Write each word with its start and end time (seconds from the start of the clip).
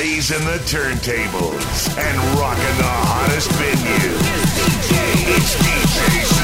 blazing 0.00 0.42
the 0.46 0.56
turntables 0.64 1.98
and 1.98 2.38
rocking 2.40 2.76
the 2.78 2.84
hottest 2.84 3.50
venue. 3.52 4.16
It's 5.36 5.54
DJ 5.56 6.39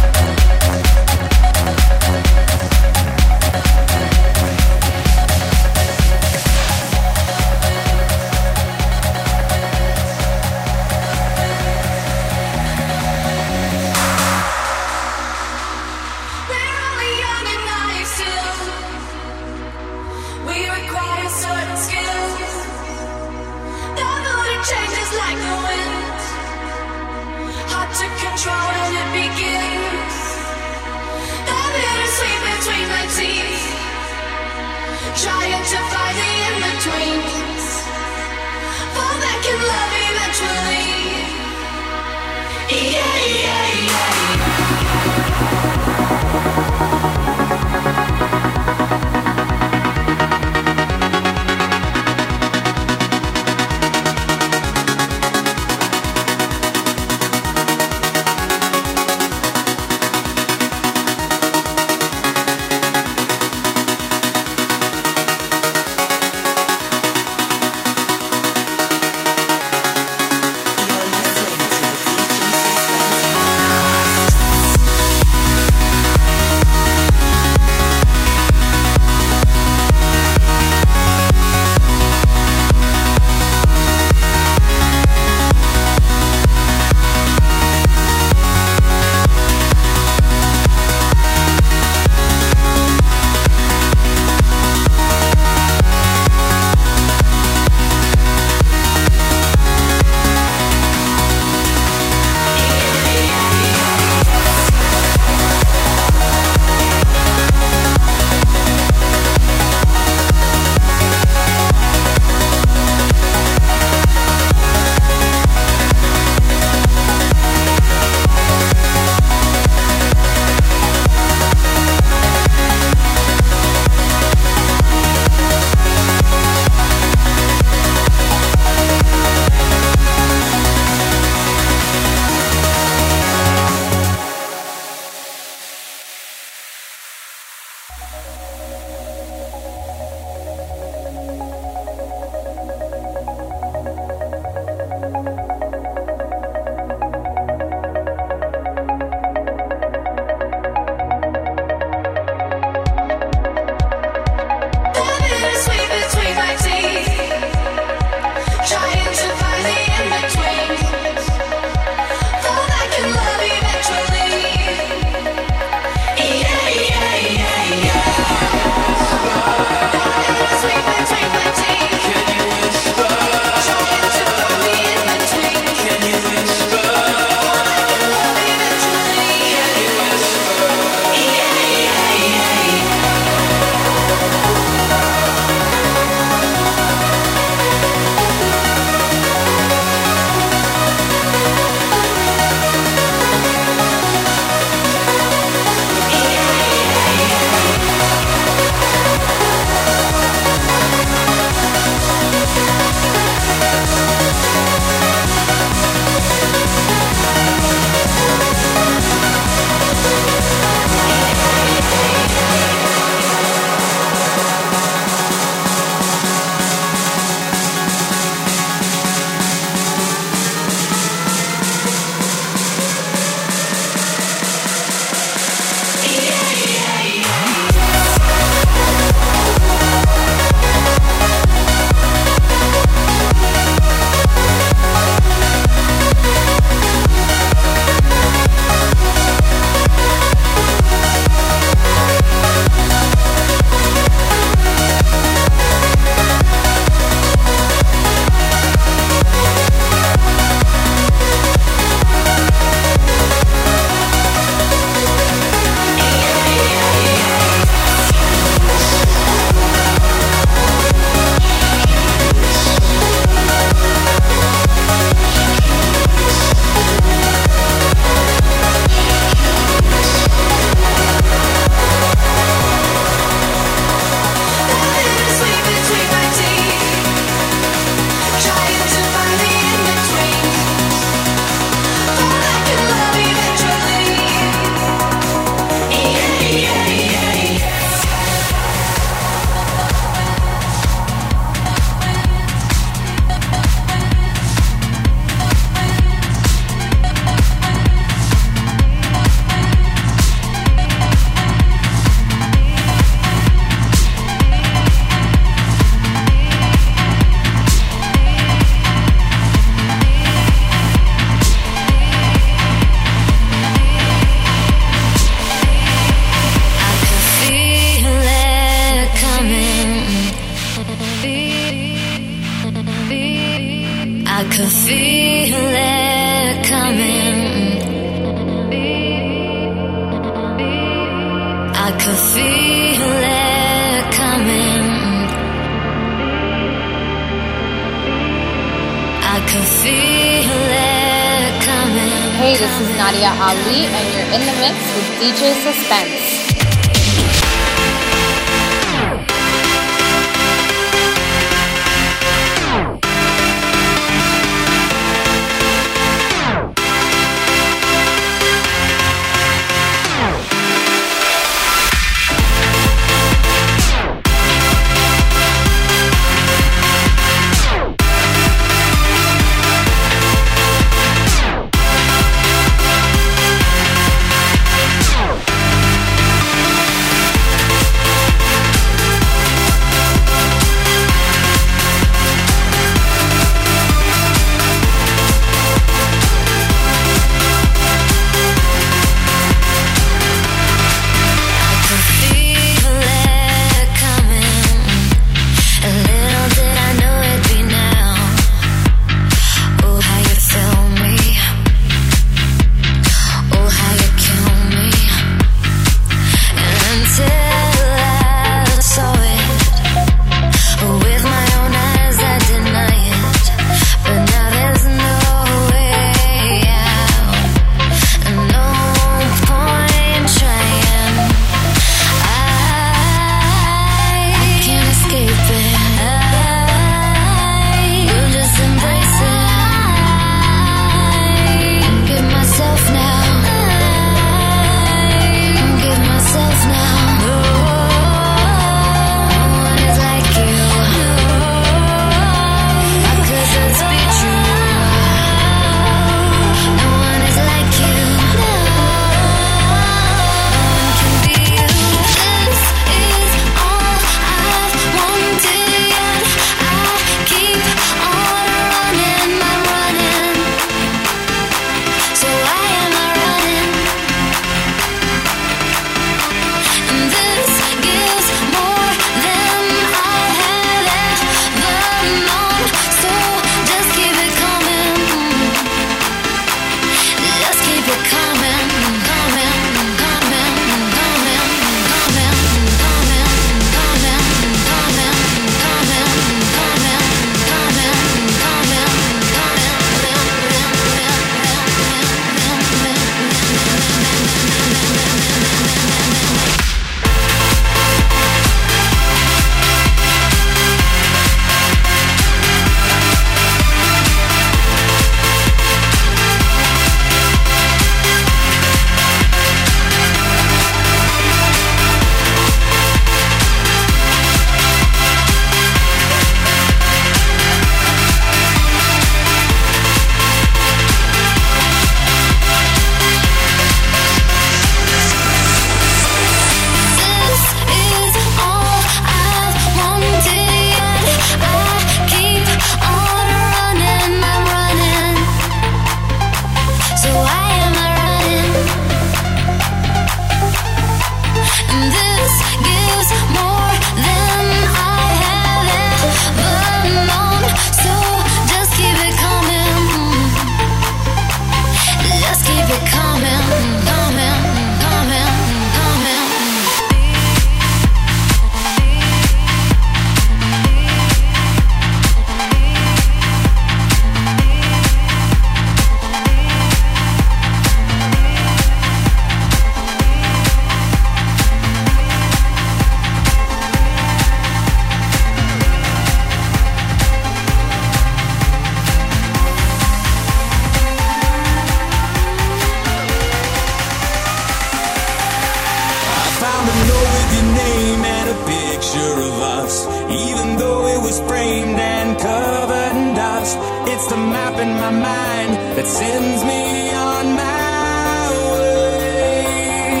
that 595.76 595.86
sends 595.86 596.44
me 596.44 596.94
on 596.94 597.24
my 597.34 598.30
way. 598.54 600.00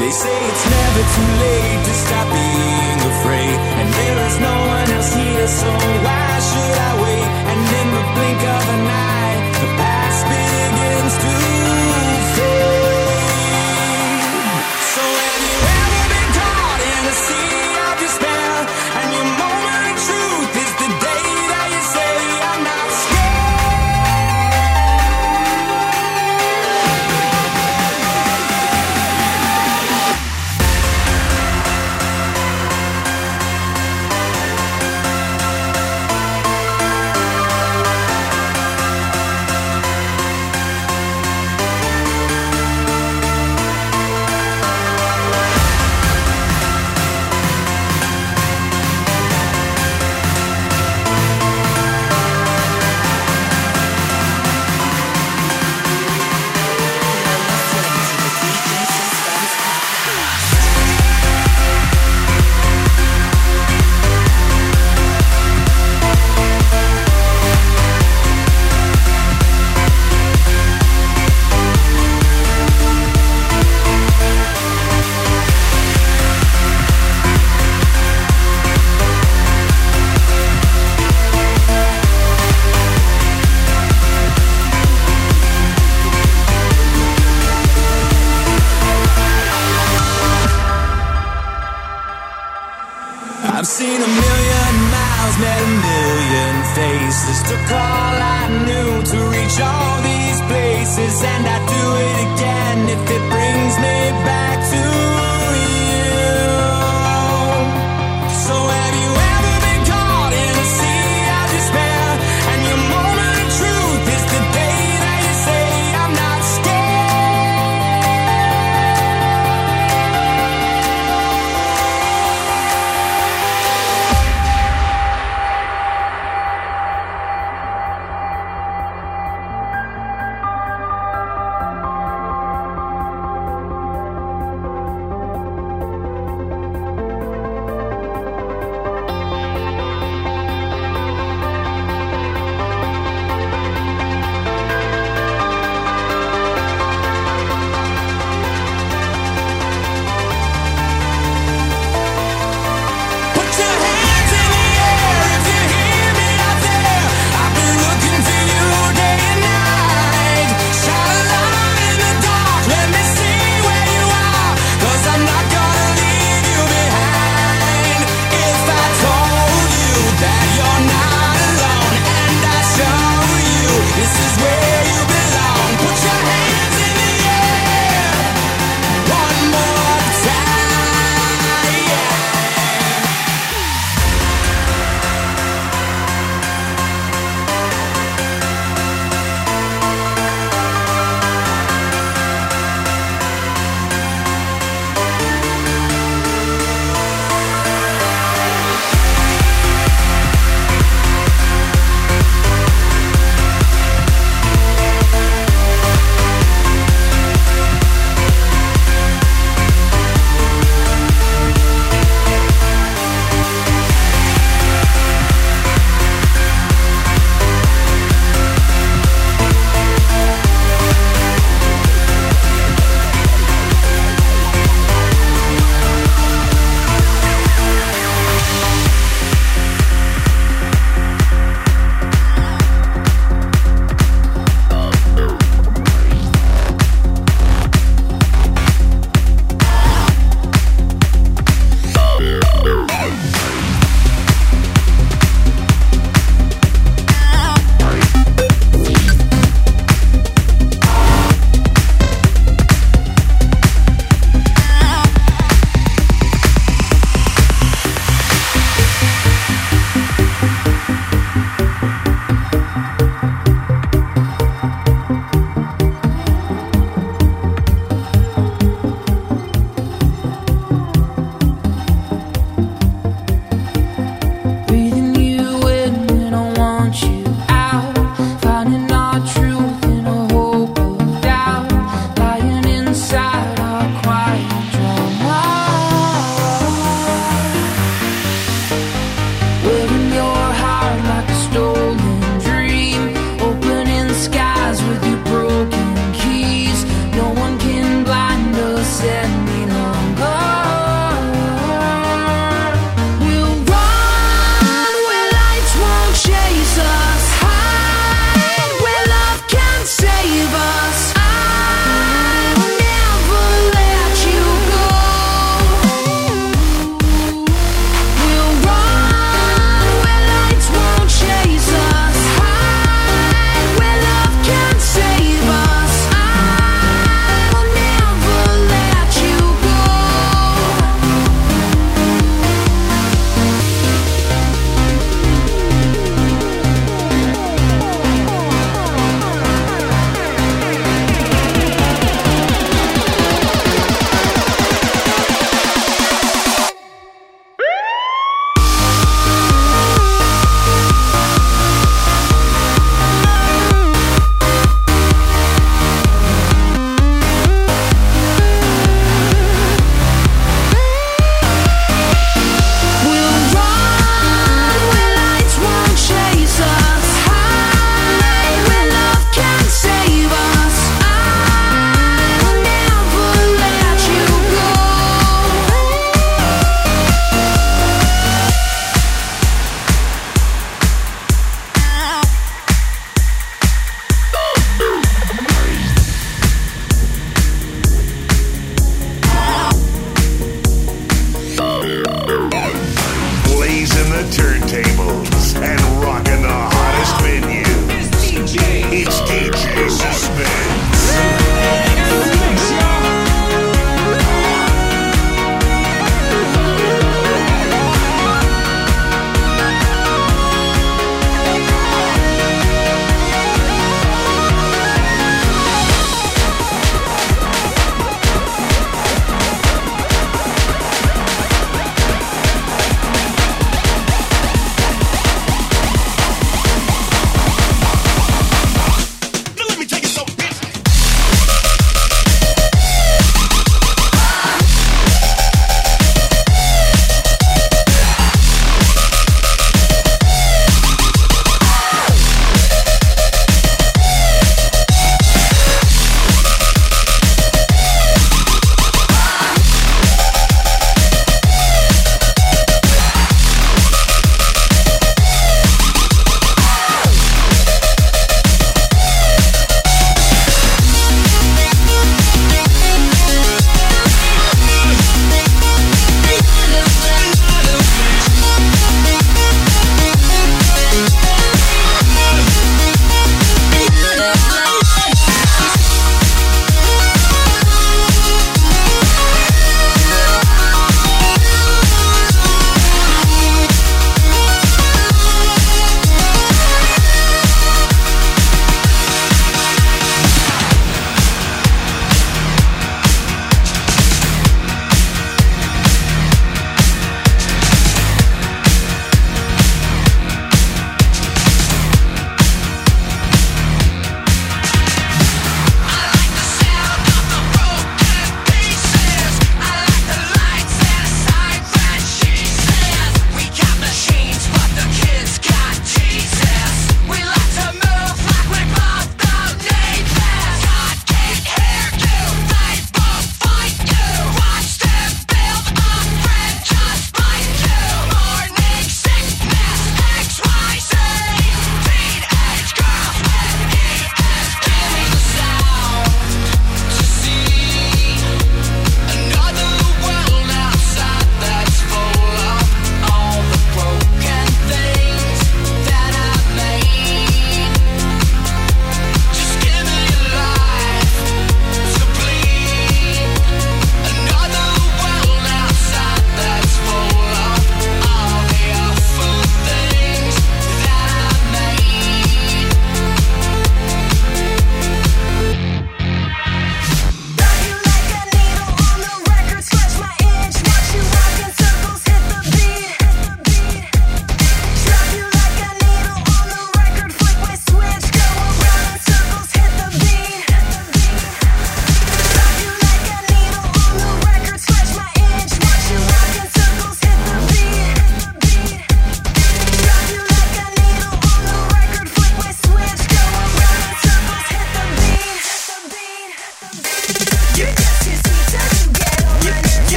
They 0.00 0.10
say 0.10 0.36
it's 0.50 0.66
never 0.70 1.02
too 1.16 1.30
late 1.44 1.82
to 1.88 1.94
stop 2.04 2.26
being 2.30 3.00
afraid, 3.12 3.58
and 3.80 3.88
there 3.92 4.18
is 4.28 4.36
no 4.40 4.56
one 4.76 4.88
else 4.96 5.12
here, 5.14 5.48
so 5.48 5.70
why 6.06 6.28
should 6.48 6.76
I 6.88 6.92
wait? 7.02 7.28
And 7.50 7.60
in 7.80 7.88
the 7.96 8.04
blink 8.14 8.40
of 8.56 8.64
an 8.76 8.86
eye, 8.86 9.21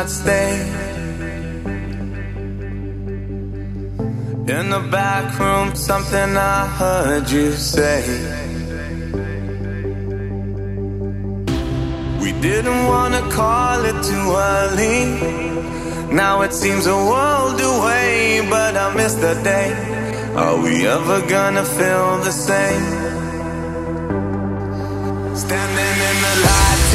I'd 0.00 0.08
stay. 0.08 0.52
In 4.56 4.70
the 4.70 4.82
back 4.92 5.26
room, 5.40 5.74
something 5.74 6.36
I 6.36 6.66
heard 6.80 7.28
you 7.28 7.50
say. 7.50 8.02
We 12.22 12.30
didn't 12.46 12.82
wanna 12.92 13.22
call 13.32 13.84
it 13.90 13.98
too 14.10 14.26
early. 14.54 15.00
Now 16.14 16.42
it 16.42 16.52
seems 16.52 16.86
a 16.86 16.98
world 17.10 17.60
away, 17.60 18.46
but 18.48 18.76
I 18.76 18.94
miss 18.94 19.14
the 19.14 19.34
day. 19.42 19.68
Are 20.36 20.58
we 20.62 20.86
ever 20.86 21.18
gonna 21.26 21.64
feel 21.64 22.18
the 22.28 22.34
same? 22.48 22.86
Standing 25.44 26.07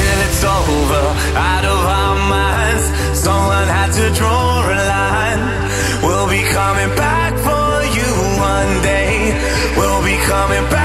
till 0.03 0.19
it's 0.27 0.43
over, 0.43 1.03
out 1.51 1.65
of 1.73 1.79
our 1.99 2.17
minds. 2.35 2.85
Someone 3.25 3.67
had 3.77 3.89
to 3.99 4.05
draw 4.19 4.47
a 4.77 4.81
line. 4.95 5.41
We'll 6.05 6.29
be 6.37 6.43
coming 6.59 6.91
back 6.95 7.31
for 7.47 7.69
you 7.97 8.09
one 8.53 8.73
day. 8.93 9.13
We'll 9.77 10.03
be 10.03 10.17
coming 10.31 10.65
back 10.69 10.82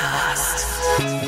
Suspense 0.00 1.20